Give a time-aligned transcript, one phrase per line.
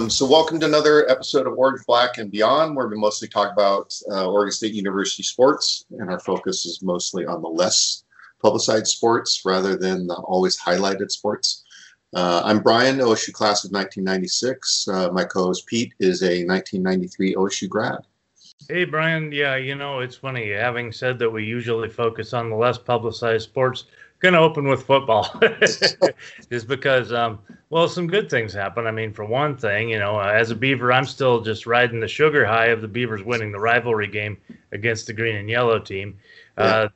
[0.00, 3.52] Um, so, welcome to another episode of Orange, Black, and Beyond, where we mostly talk
[3.52, 8.04] about uh, Oregon State University sports, and our focus is mostly on the less
[8.40, 11.64] publicized sports rather than the always highlighted sports.
[12.16, 14.88] Uh, I'm Brian, OSU class of 1996.
[14.88, 17.98] Uh, my co-host Pete is a 1993 OSU grad.
[18.70, 19.30] Hey, Brian.
[19.32, 20.50] Yeah, you know, it's funny.
[20.50, 23.84] Having said that we usually focus on the less publicized sports,
[24.20, 25.28] going to open with football
[26.50, 27.38] is because, um,
[27.70, 28.86] well, some good things happen.
[28.86, 32.00] I mean, for one thing, you know, uh, as a Beaver, I'm still just riding
[32.00, 34.36] the sugar high of the Beavers winning the rivalry game
[34.72, 36.18] against the green and yellow team.
[36.58, 36.64] Yeah.
[36.64, 36.88] Uh,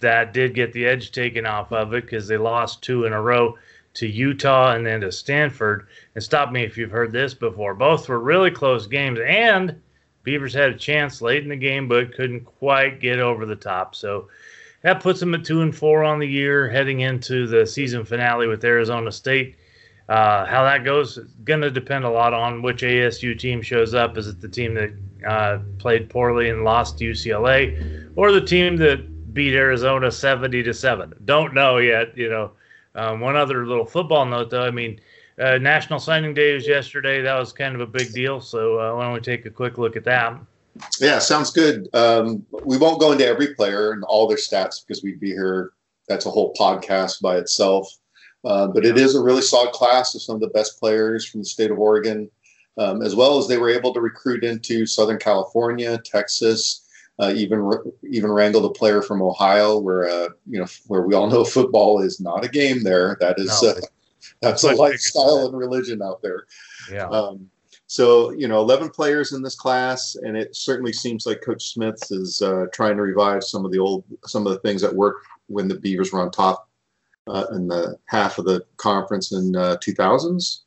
[0.00, 3.22] that did get the edge taken off of it because they lost two in a
[3.22, 3.56] row
[3.94, 5.86] to Utah and then to Stanford.
[6.16, 7.74] And stop me if you've heard this before.
[7.74, 9.80] Both were really close games, and
[10.24, 13.94] Beavers had a chance late in the game, but couldn't quite get over the top.
[13.94, 14.28] So
[14.82, 18.46] that puts them at two and four on the year, heading into the season finale
[18.46, 19.56] with Arizona State.
[20.08, 23.94] Uh, how that goes is going to depend a lot on which ASU team shows
[23.94, 24.18] up.
[24.18, 24.92] Is it the team that
[25.26, 30.74] uh, played poorly and lost to UCLA, or the team that beat Arizona seventy to
[30.74, 31.14] seven?
[31.24, 32.16] Don't know yet.
[32.16, 32.52] You know.
[32.94, 34.64] Um, one other little football note, though.
[34.66, 35.00] I mean,
[35.38, 37.22] uh, National Signing Day was yesterday.
[37.22, 38.40] That was kind of a big deal.
[38.40, 40.38] So uh, why don't we take a quick look at that?
[41.00, 41.88] Yeah, sounds good.
[41.94, 45.72] Um, we won't go into every player and all their stats because we'd be here.
[46.08, 47.88] That's a whole podcast by itself.
[48.44, 51.40] Uh, but it is a really solid class of some of the best players from
[51.40, 52.28] the state of Oregon,
[52.76, 56.88] um, as well as they were able to recruit into Southern California, Texas,
[57.20, 57.70] uh, even
[58.02, 62.00] even wrangled a player from Ohio, where uh, you know where we all know football
[62.02, 63.16] is not a game there.
[63.20, 63.74] That is no, uh,
[64.40, 66.46] that's a lifestyle and religion out there.
[66.90, 67.06] Yeah.
[67.08, 67.48] Um,
[67.92, 72.02] so, you know, 11 players in this class, and it certainly seems like Coach Smith
[72.10, 75.26] is uh, trying to revive some of the old, some of the things that worked
[75.48, 76.70] when the Beavers were on top
[77.26, 80.60] uh, in the half of the conference in uh, 2000s.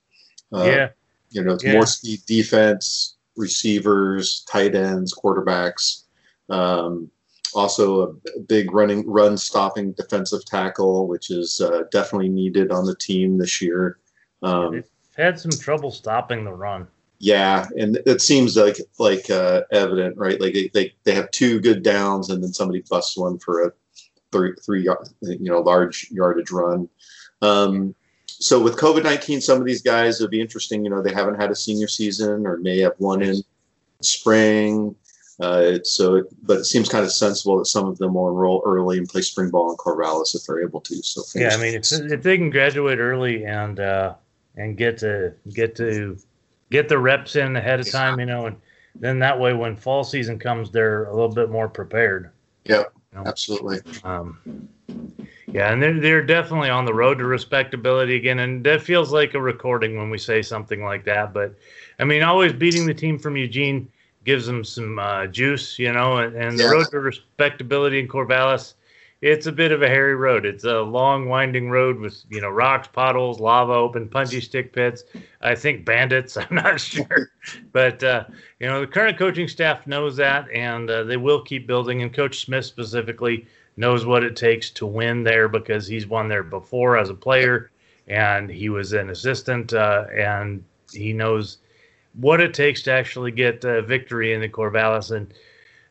[0.54, 0.90] Uh, yeah.
[1.32, 1.74] You know, yeah.
[1.74, 6.04] more speed defense, receivers, tight ends, quarterbacks.
[6.50, 7.10] Um,
[7.56, 12.96] also, a big running, run stopping defensive tackle, which is uh, definitely needed on the
[12.96, 13.98] team this year.
[14.44, 14.84] Um,
[15.18, 16.88] had some trouble stopping the run.
[17.20, 20.40] Yeah, and it seems like like uh, evident, right?
[20.40, 23.72] Like they, they they have two good downs, and then somebody busts one for a
[24.32, 26.90] three three yard, you know large yardage run.
[27.42, 27.96] Um,
[28.28, 30.84] so with COVID nineteen, some of these guys would be interesting.
[30.84, 33.42] You know, they haven't had a senior season, or may have one in
[34.02, 34.96] spring.
[35.40, 38.64] Uh, so, it, but it seems kind of sensible that some of them will enroll
[38.66, 40.96] early and play spring ball in Corvallis if they're able to.
[41.04, 44.14] So, yeah, I mean, if, if they can graduate early and uh,
[44.56, 46.18] and get to get to
[46.76, 48.58] get the reps in ahead of time, you know, and
[48.96, 52.32] then that way when fall season comes, they're a little bit more prepared.
[52.64, 53.24] Yeah, you know?
[53.26, 53.80] absolutely.
[54.04, 54.70] Um,
[55.48, 59.34] yeah, and they're they're definitely on the road to respectability again, and that feels like
[59.34, 61.34] a recording when we say something like that.
[61.34, 61.56] But
[62.00, 63.90] I mean, always beating the team from Eugene
[64.24, 66.66] gives them some uh, juice, you know, and, and yeah.
[66.66, 68.74] the road to respectability in Corvallis
[69.22, 70.46] it's a bit of a hairy road.
[70.46, 75.04] It's a long, winding road with you know rocks, potholes, lava, open punji stick pits.
[75.42, 76.38] I think bandits.
[76.38, 77.32] I'm not sure,
[77.72, 78.26] but uh,
[78.60, 82.02] you know the current coaching staff knows that, and uh, they will keep building.
[82.02, 86.44] And Coach Smith specifically knows what it takes to win there because he's won there
[86.44, 87.72] before as a player,
[88.08, 91.58] and he was an assistant, uh, and he knows
[92.14, 95.34] what it takes to actually get victory in the Corvallis, and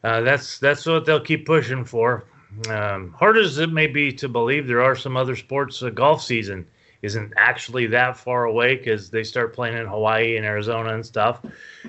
[0.03, 2.25] uh, that's that's what they'll keep pushing for
[2.69, 5.83] um, hard as it may be to believe, there are some other sports.
[5.83, 6.67] Uh, golf season
[7.03, 11.41] isn't actually that far away because they start playing in Hawaii and Arizona and stuff.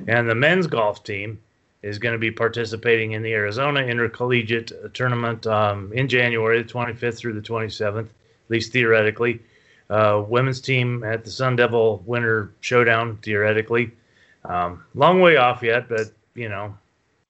[0.07, 1.39] And the men's golf team
[1.81, 7.17] is going to be participating in the Arizona Intercollegiate Tournament um, in January, the 25th
[7.17, 9.39] through the 27th, at least theoretically.
[9.89, 13.91] Uh, women's team at the Sun Devil Winter Showdown, theoretically.
[14.43, 16.75] Um, long way off yet, but you know,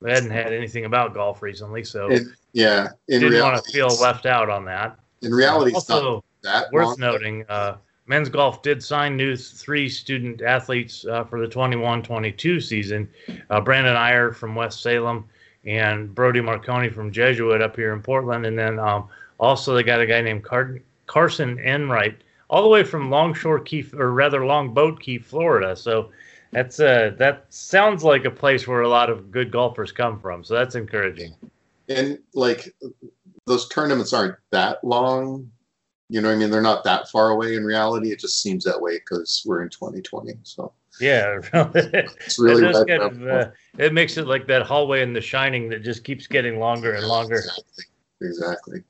[0.06, 2.08] I hadn't had anything about golf recently, so.
[2.10, 2.24] It,
[2.56, 4.98] yeah, in didn't reality, want to feel left out on that.
[5.22, 6.24] In reality, also
[6.72, 7.44] worth noting.
[7.50, 7.76] Uh,
[8.08, 13.10] men's golf did sign new three student athletes uh, for the 21-22 season.
[13.50, 15.28] Uh, Brandon Iyer from West Salem
[15.66, 20.00] and Brody Marconi from Jesuit up here in Portland, and then um, also they got
[20.00, 25.02] a guy named Car- Carson Enright all the way from Longshore Key, or rather Longboat
[25.02, 25.76] Key, Florida.
[25.76, 26.12] So
[26.52, 30.42] that's uh, that sounds like a place where a lot of good golfers come from.
[30.42, 31.36] So that's encouraging
[31.90, 32.74] and like
[33.46, 35.52] those tournaments aren't that long.
[36.10, 38.12] You know, I mean, they're not that far away in reality.
[38.12, 40.34] It just seems that way because we're in 2020.
[40.44, 45.14] So yeah, it's really it, kind of, uh, it makes it like that hallway in
[45.14, 47.36] The Shining that just keeps getting longer and longer.
[47.36, 47.84] Exactly.
[48.22, 48.84] exactly.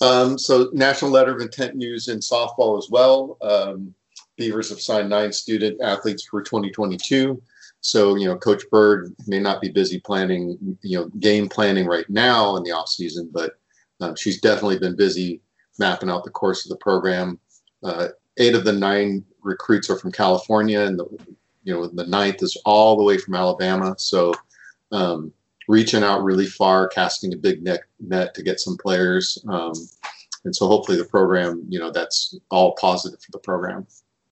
[0.00, 3.38] Um, so, National Letter of Intent news in softball as well.
[3.40, 3.94] Um,
[4.36, 7.40] Beavers have signed nine student athletes for 2022.
[7.82, 12.08] So, you know, Coach Berg may not be busy planning, you know, game planning right
[12.08, 13.58] now in the off season, but
[14.00, 15.40] um, she's definitely been busy
[15.78, 17.40] mapping out the course of the program.
[17.82, 18.08] Uh,
[18.38, 21.06] eight of the nine recruits are from California, and the
[21.64, 23.94] you know the ninth is all the way from Alabama.
[23.98, 24.32] So,
[24.92, 25.32] um,
[25.68, 29.42] reaching out really far, casting a big net net to get some players.
[29.48, 29.72] Um,
[30.44, 33.86] and so hopefully the program, you know, that's all positive for the program.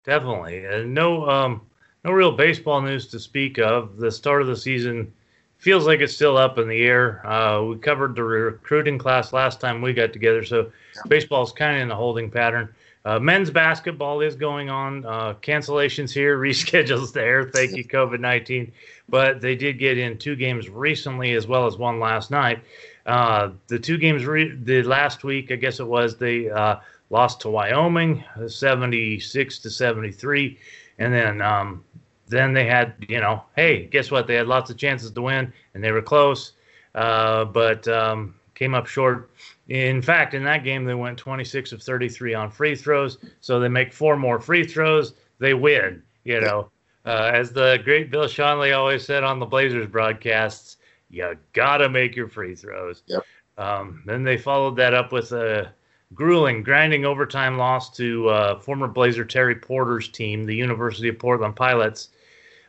[0.04, 0.64] Definitely.
[0.86, 1.62] No, um,
[2.04, 3.96] no real baseball news to speak of.
[3.96, 5.12] The start of the season
[5.58, 7.26] feels like it's still up in the air.
[7.26, 10.70] Uh, we covered the recruiting class last time we got together, so
[11.08, 12.74] baseball is kind of in a holding pattern.
[13.04, 15.04] Uh, men's basketball is going on.
[15.06, 17.50] Uh, cancellations here, reschedules there.
[17.50, 18.72] Thank you, COVID 19.
[19.08, 22.62] But they did get in two games recently as well as one last night.
[23.06, 26.76] Uh, the two games re- the last week, I guess it was, they uh,
[27.08, 30.58] lost to Wyoming, 76 to 73.
[31.00, 31.84] And then um,
[32.28, 34.28] then they had, you know, hey, guess what?
[34.28, 36.52] They had lots of chances to win, and they were close,
[36.94, 39.30] uh, but um, came up short.
[39.68, 43.18] In fact, in that game, they went 26 of 33 on free throws.
[43.40, 46.02] So they make four more free throws, they win.
[46.24, 46.70] You know,
[47.06, 50.76] uh, as the great Bill Schonely always said on the Blazers broadcasts,
[51.08, 53.02] you gotta make your free throws.
[53.06, 53.24] Yep.
[53.58, 55.72] Um, then they followed that up with a
[56.14, 61.56] grueling, grinding overtime loss to uh, former Blazer Terry Porter's team, the University of Portland
[61.56, 62.08] Pilots.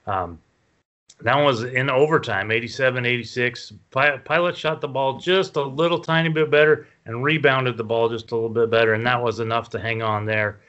[0.05, 0.39] Um,
[1.21, 3.73] that was in overtime, 87 86.
[3.91, 8.31] Pilot shot the ball just a little tiny bit better and rebounded the ball just
[8.31, 10.61] a little bit better, and that was enough to hang on there.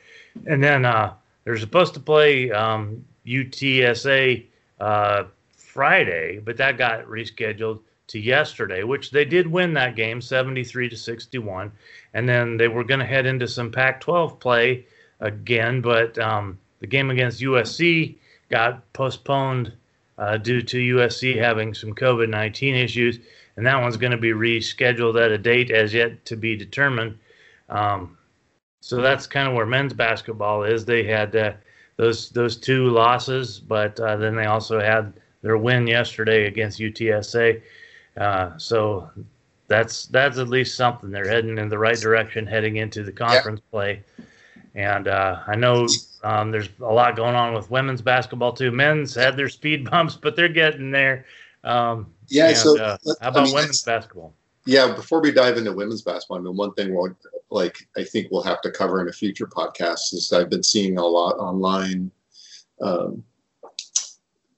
[0.46, 1.14] And then uh,
[1.44, 4.44] they're supposed to play um, UTSA
[4.80, 5.24] uh,
[5.56, 7.80] Friday, but that got rescheduled
[8.12, 11.72] to yesterday, which they did win that game 73 to 61.
[12.14, 14.86] And then they were going to head into some Pac 12 play
[15.20, 18.16] again, but um, the game against USC
[18.50, 19.72] got postponed
[20.18, 23.18] uh, due to USC having some COVID 19 issues,
[23.56, 27.18] and that one's going to be rescheduled at a date as yet to be determined.
[27.68, 28.18] Um,
[28.80, 30.84] so that's kind of where men's basketball is.
[30.84, 31.52] They had uh,
[31.96, 37.62] those those two losses, but uh, then they also had their win yesterday against UTSA.
[38.16, 39.10] Uh, so
[39.68, 41.10] that's that's at least something.
[41.10, 43.70] They're heading in the right direction, heading into the conference yep.
[43.70, 44.02] play.
[44.74, 45.86] And uh, I know
[46.22, 48.70] um, there's a lot going on with women's basketball too.
[48.70, 51.26] Men's had their speed bumps, but they're getting there.
[51.64, 52.48] Um, yeah.
[52.48, 54.34] And, so uh, how about I mean, women's basketball?
[54.66, 54.94] Yeah.
[54.94, 57.16] Before we dive into women's basketball, I mean, one thing we'll
[57.50, 60.98] like I think we'll have to cover in a future podcast is I've been seeing
[60.98, 62.10] a lot online.
[62.80, 63.22] Um,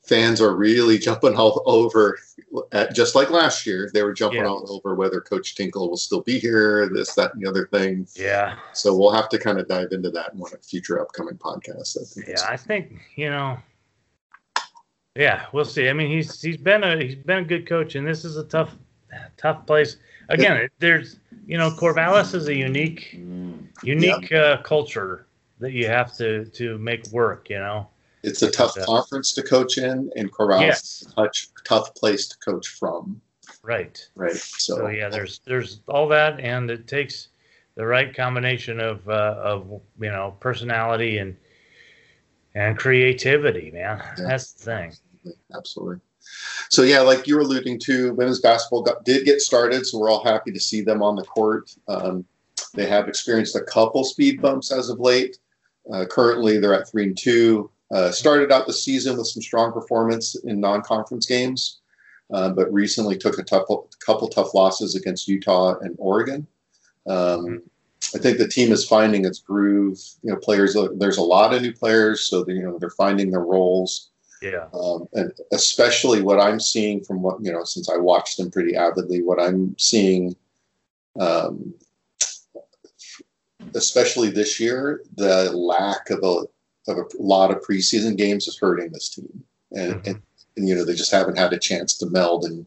[0.04, 2.18] fans are really jumping all over
[2.72, 4.48] at, just like last year they were jumping yeah.
[4.48, 8.06] all over whether coach tinkle will still be here this that and the other thing.
[8.14, 8.56] Yeah.
[8.72, 11.96] So we'll have to kind of dive into that in one of future upcoming podcasts
[12.00, 12.28] I think.
[12.28, 13.58] Yeah i think you know
[15.16, 15.88] yeah we'll see.
[15.88, 18.44] I mean he's he's been a he's been a good coach and this is a
[18.44, 18.76] tough
[19.36, 19.96] tough place.
[20.28, 23.18] Again it, there's you know corvallis is a unique
[23.82, 24.38] unique yeah.
[24.38, 25.26] uh, culture
[25.60, 27.88] that you have to to make work you know
[28.24, 28.84] it's a tough yeah.
[28.84, 31.02] conference to coach in, and Corvallis yes.
[31.02, 33.20] is a touch, tough place to coach from.
[33.62, 34.06] Right.
[34.14, 34.36] Right.
[34.36, 37.28] So, so, yeah, there's there's all that, and it takes
[37.76, 41.36] the right combination of uh, of you know personality and
[42.54, 43.98] and creativity, man.
[43.98, 44.14] Yeah.
[44.26, 44.88] That's the thing.
[44.88, 45.40] Absolutely.
[45.56, 46.00] Absolutely.
[46.70, 50.10] So yeah, like you were alluding to, women's basketball got, did get started, so we're
[50.10, 51.74] all happy to see them on the court.
[51.86, 52.24] Um,
[52.72, 55.38] they have experienced a couple speed bumps as of late.
[55.92, 57.70] Uh, currently, they're at three and two.
[57.94, 61.78] Uh, started out the season with some strong performance in non-conference games,
[62.32, 63.68] uh, but recently took a tough,
[64.04, 66.44] couple tough losses against Utah and Oregon.
[67.06, 67.62] Um,
[68.12, 70.00] I think the team is finding its groove.
[70.22, 70.76] You know, players.
[70.96, 74.10] There's a lot of new players, so they, you know they're finding their roles.
[74.42, 74.66] Yeah.
[74.74, 78.74] Um, and especially what I'm seeing from what you know, since I watched them pretty
[78.74, 80.34] avidly, what I'm seeing,
[81.20, 81.72] um,
[83.74, 86.46] especially this year, the lack of a
[86.88, 90.08] of a lot of preseason games is hurting this team, and, mm-hmm.
[90.08, 90.22] and,
[90.56, 92.66] and, you know they just haven't had a chance to meld and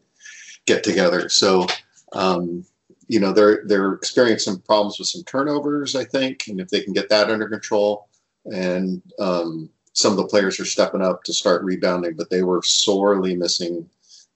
[0.66, 1.28] get together.
[1.28, 1.66] So,
[2.12, 2.64] um,
[3.08, 6.92] you know they're they're experiencing problems with some turnovers, I think, and if they can
[6.92, 8.08] get that under control,
[8.44, 12.62] and um, some of the players are stepping up to start rebounding, but they were
[12.62, 13.88] sorely missing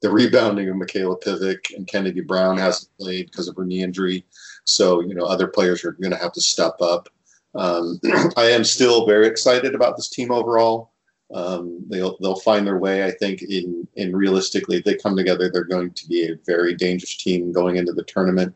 [0.02, 4.24] the rebounding of Mikayla Pivec and Kennedy Brown hasn't played because of her knee injury.
[4.64, 7.08] So, you know, other players are going to have to step up.
[7.54, 8.00] Um,
[8.36, 10.92] I am still very excited about this team overall.
[11.32, 13.04] Um, they'll they'll find their way.
[13.04, 16.74] I think in in realistically, if they come together, they're going to be a very
[16.74, 18.54] dangerous team going into the tournament.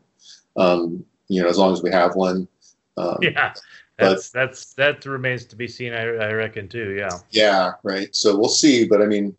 [0.55, 2.47] Um, you know, as long as we have one.
[2.97, 3.53] Um, yeah,
[3.97, 5.93] That's but, that's that remains to be seen.
[5.93, 6.95] I, I reckon too.
[6.97, 7.17] Yeah.
[7.31, 7.71] Yeah.
[7.83, 8.15] Right.
[8.15, 8.87] So we'll see.
[8.87, 9.35] But I mean,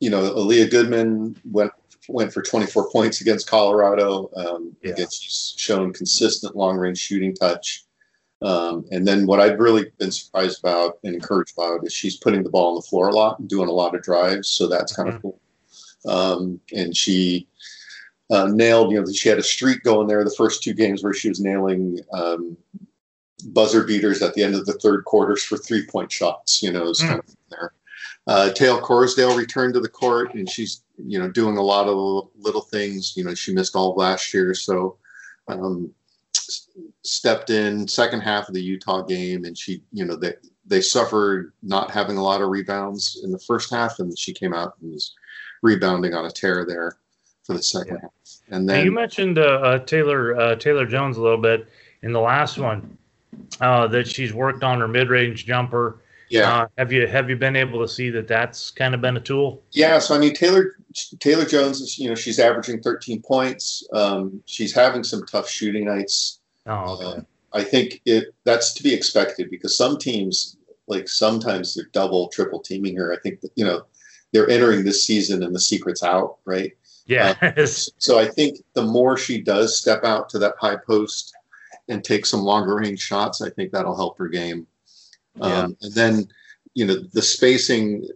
[0.00, 1.72] you know, Aleah Goodman went
[2.08, 4.30] went for 24 points against Colorado.
[4.36, 4.92] Um, yeah.
[4.92, 7.84] Again, she's shown consistent long range shooting touch.
[8.42, 12.42] Um, and then what I've really been surprised about and encouraged about is she's putting
[12.42, 14.48] the ball on the floor a lot and doing a lot of drives.
[14.48, 15.16] So that's kind mm-hmm.
[15.16, 15.40] of cool.
[16.04, 17.46] Um, and she
[18.30, 21.14] uh, nailed, you know, she had a streak going there the first two games where
[21.14, 22.56] she was nailing um,
[23.46, 26.88] buzzer beaters at the end of the third quarters for three point shots, you know,
[26.88, 27.08] it's mm.
[27.08, 27.72] kind of there.
[28.26, 32.28] Uh, Taya Corosdale returned to the court and she's, you know, doing a lot of
[32.36, 33.16] little things.
[33.16, 34.54] You know, she missed all of last year.
[34.54, 34.96] So,
[35.48, 35.92] um,
[37.04, 40.34] stepped in second half of the Utah game, and she, you know, they
[40.66, 44.54] they suffered not having a lot of rebounds in the first half, and she came
[44.54, 45.14] out and was
[45.62, 46.96] rebounding on a tear there
[47.44, 48.00] for the second yeah.
[48.02, 48.10] half.
[48.50, 51.68] And then now you mentioned uh, uh, Taylor uh, Taylor Jones a little bit
[52.02, 52.96] in the last one
[53.60, 55.98] uh, that she's worked on her mid range jumper.
[56.28, 56.62] Yeah.
[56.62, 59.20] Uh, have you have you been able to see that that's kind of been a
[59.20, 59.62] tool?
[59.72, 59.98] Yeah.
[59.98, 60.76] So I mean, Taylor
[61.18, 63.86] Taylor Jones is you know she's averaging 13 points.
[63.92, 66.40] Um, she's having some tough shooting nights.
[66.66, 67.18] Oh, okay.
[67.18, 67.22] Uh,
[67.54, 72.60] I think it that's to be expected because some teams like sometimes they're double, triple
[72.60, 73.12] teaming her.
[73.12, 73.84] I think that, you know
[74.32, 76.72] they're entering this season and the secret's out, right?
[77.06, 77.34] Yeah.
[77.42, 81.34] Uh, so I think the more she does step out to that high post
[81.88, 84.66] and take some longer range shots, I think that'll help her game.
[85.36, 85.44] Yeah.
[85.44, 86.28] Um, and then,
[86.74, 88.08] you know, the spacing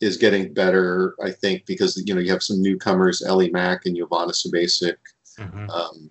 [0.00, 3.96] is getting better, I think, because you know you have some newcomers, Ellie Mack and
[3.96, 4.96] Jovana Subasic.
[5.38, 5.70] Mm-hmm.
[5.70, 6.10] Um,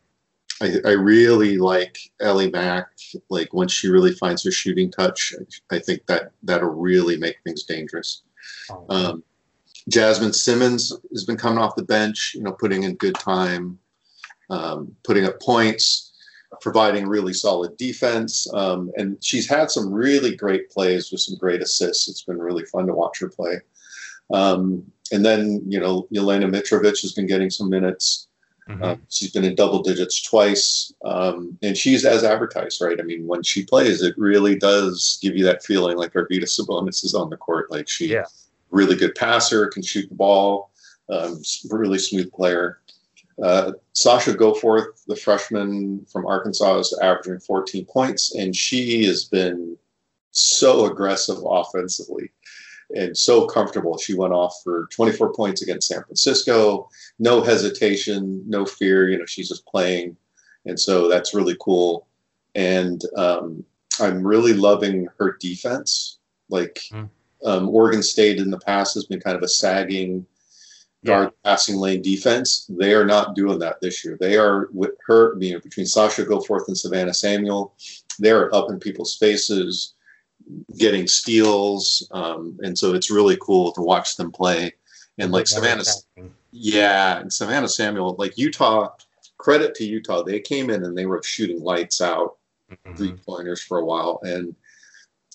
[0.62, 2.88] I, I really like Ellie Mack.
[3.30, 5.34] Like once she really finds her shooting touch,
[5.72, 8.22] I, I think that that'll really make things dangerous.
[8.70, 9.24] Oh, um,
[9.90, 13.80] Jasmine Simmons has been coming off the bench, you know, putting in good time,
[14.50, 16.14] um, putting up points,
[16.62, 21.62] providing really solid defense, um, and she's had some really great plays with some great
[21.62, 22.08] assists.
[22.08, 23.60] It's been really fun to watch her play.
[24.34, 28.28] Um, and then, you know, Jelena Mitrovic has been getting some minutes.
[28.70, 28.84] Mm-hmm.
[28.84, 33.00] Uh, she's been in double digits twice, um, and she's as advertised, right?
[33.00, 37.04] I mean, when she plays, it really does give you that feeling like Arvydas Sabonis
[37.04, 37.72] is on the court.
[37.72, 38.26] Like she, yeah.
[38.70, 40.72] really good passer, can shoot the ball,
[41.10, 42.82] um, really smooth player.
[43.42, 49.76] Uh, Sasha Goforth, the freshman from Arkansas, is averaging 14 points, and she has been
[50.32, 52.32] so aggressive offensively
[52.96, 53.98] and so comfortable.
[53.98, 56.90] She went off for 24 points against San Francisco.
[57.20, 59.10] No hesitation, no fear.
[59.10, 60.18] You know, she's just playing,
[60.66, 62.08] and so that's really cool.
[62.56, 63.64] And um,
[64.00, 66.20] I'm really loving her defense.
[66.50, 67.10] Like mm.
[67.46, 70.26] um, Oregon State in the past has been kind of a sagging
[71.06, 71.52] guard yeah.
[71.52, 72.66] passing lane defense.
[72.70, 74.18] They are not doing that this year.
[74.20, 77.74] They are with her, you know, between Sasha Goforth and Savannah Samuel.
[78.20, 79.94] They're up in people's faces
[80.78, 84.74] getting steals, um, and so it's really cool to watch them play.
[85.18, 85.84] And like Savannah,
[86.52, 88.90] yeah, and Savannah Samuel, like Utah.
[89.38, 92.38] Credit to Utah, they came in and they were shooting lights out
[92.72, 92.94] mm-hmm.
[92.96, 94.56] three pointers for a while, and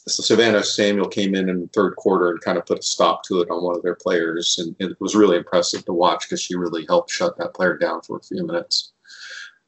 [0.09, 3.25] so Savannah Samuel came in in the third quarter and kind of put a stop
[3.25, 6.23] to it on one of their players, and, and it was really impressive to watch
[6.23, 8.93] because she really helped shut that player down for a few minutes.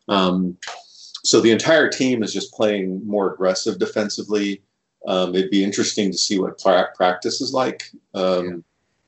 [0.07, 0.57] Um,
[1.25, 4.63] so the entire team is just playing more aggressive defensively.
[5.09, 8.65] Um, it'd be interesting to see what pra- practice is like because um,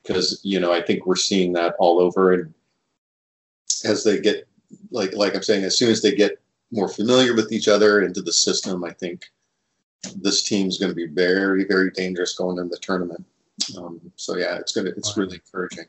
[0.06, 0.24] yeah.
[0.42, 2.54] you know I think we're seeing that all over, and
[3.84, 4.48] as they get
[4.90, 6.40] like like I'm saying, as soon as they get
[6.72, 9.26] more familiar with each other into the system, I think
[10.16, 13.22] this team's going to be very very dangerous going into the tournament.
[13.76, 15.84] Um, so yeah, it's gonna it's really encouraging.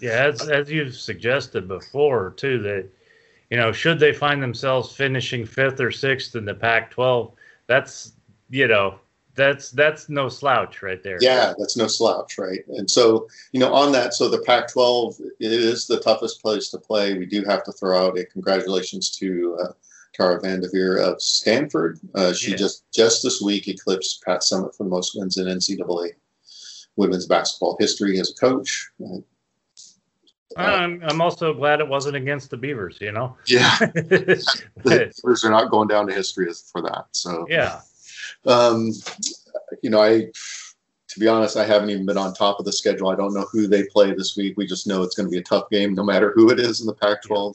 [0.00, 2.88] Yeah, as as you've suggested before too that
[3.48, 7.30] you know should they find themselves finishing fifth or sixth in the Pac-12,
[7.68, 8.14] that's
[8.50, 8.98] you know
[9.34, 11.18] that's that's no slouch right there.
[11.20, 12.60] Yeah, that's no slouch, right?
[12.68, 16.78] And so, you know, on that, so the Pac-12 it is the toughest place to
[16.78, 17.16] play.
[17.16, 19.72] We do have to throw out a congratulations to uh,
[20.12, 21.98] Tara VanDerveer of Stanford.
[22.14, 22.56] Uh, she yeah.
[22.56, 26.12] just just this week eclipsed Pat Summitt for the most wins in NCAA
[26.96, 28.90] women's basketball history as a coach.
[29.04, 29.18] Uh,
[30.56, 33.36] I'm, I'm also glad it wasn't against the Beavers, you know?
[33.46, 33.74] Yeah.
[33.80, 34.42] the
[34.84, 37.06] Beavers are not going down to history for that.
[37.12, 37.80] So, yeah.
[38.46, 38.92] Um,
[39.82, 40.28] you know, I,
[41.08, 43.08] to be honest, I haven't even been on top of the schedule.
[43.08, 44.54] I don't know who they play this week.
[44.56, 46.80] We just know it's going to be a tough game, no matter who it is
[46.80, 47.54] in the Pac-12.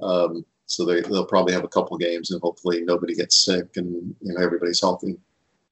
[0.00, 4.14] Um, so they they'll probably have a couple games, and hopefully nobody gets sick, and
[4.20, 5.16] you know everybody's healthy.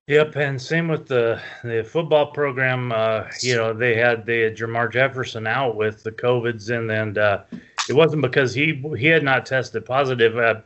[0.09, 2.93] Yep, and same with the the football program.
[2.93, 7.19] Uh, you know, they had they had Jermar Jefferson out with the covids, and and
[7.19, 7.43] uh,
[7.89, 10.39] it wasn't because he he had not tested positive.
[10.39, 10.61] Uh,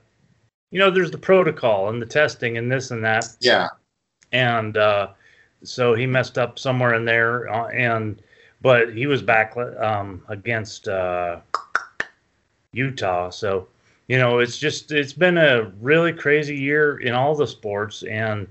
[0.71, 3.25] you know, there's the protocol and the testing and this and that.
[3.41, 3.69] Yeah.
[4.33, 5.09] and uh,
[5.63, 7.49] so he messed up somewhere in there.
[7.49, 8.23] Uh, and
[8.63, 11.41] but he was back um, against uh,
[12.73, 13.69] Utah, so
[14.09, 18.47] you know it's just it's been a really crazy year in all the sports, and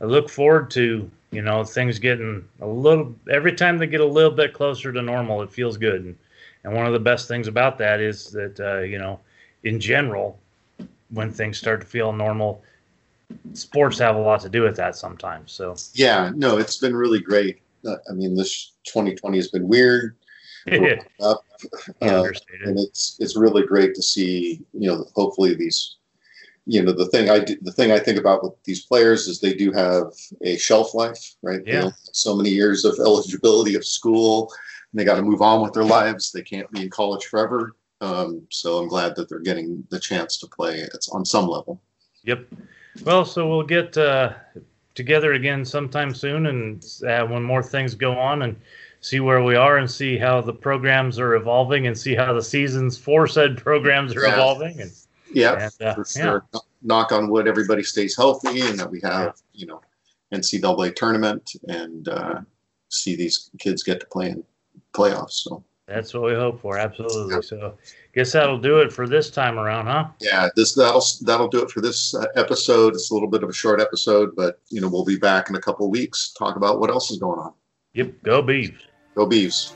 [0.00, 4.06] I look forward to you know things getting a little every time they get a
[4.06, 6.04] little bit closer to normal, it feels good.
[6.04, 6.16] And,
[6.64, 9.18] and one of the best things about that is that uh, you know
[9.64, 10.38] in general
[11.10, 12.62] when things start to feel normal
[13.52, 15.52] sports have a lot to do with that sometimes.
[15.52, 17.60] So yeah, no, it's been really great.
[17.86, 20.16] Uh, I mean, this 2020 has been weird.
[21.20, 21.44] up,
[22.02, 22.24] uh,
[22.62, 24.60] and it's it's really great to see.
[24.72, 25.96] You know, hopefully these.
[26.70, 29.40] You know, the thing I do, the thing I think about with these players is
[29.40, 30.12] they do have
[30.42, 31.62] a shelf life, right?
[31.64, 31.74] Yeah.
[31.74, 34.52] You know, so many years of eligibility of school,
[34.92, 36.30] and they got to move on with their lives.
[36.30, 37.74] They can't be in college forever.
[38.00, 40.80] Um, so I'm glad that they're getting the chance to play.
[40.94, 41.80] It's on some level.
[42.24, 42.46] Yep.
[43.04, 44.34] Well, so we'll get uh,
[44.94, 48.56] together again sometime soon, and uh, when more things go on, and
[49.00, 52.42] see where we are, and see how the programs are evolving, and see how the
[52.42, 54.34] seasons for said programs are yeah.
[54.34, 54.80] evolving.
[54.80, 54.92] And
[55.32, 56.44] yeah, and, uh, for sure.
[56.52, 56.60] Yeah.
[56.82, 59.60] Knock on wood, everybody stays healthy, and that we have yeah.
[59.60, 59.80] you know
[60.32, 62.40] NCAA tournament, and uh,
[62.88, 64.44] see these kids get to play in
[64.94, 65.42] playoffs.
[65.42, 66.78] So that's what we hope for.
[66.78, 67.42] Absolutely.
[67.42, 67.76] So,
[68.14, 70.08] guess that'll do it for this time around, huh?
[70.20, 72.94] Yeah, this that'll that'll do it for this uh, episode.
[72.94, 75.56] It's a little bit of a short episode, but you know we'll be back in
[75.56, 77.54] a couple weeks talk about what else is going on.
[77.94, 78.22] Yep.
[78.22, 78.78] Go Beavs.
[79.14, 79.74] Go Beavs.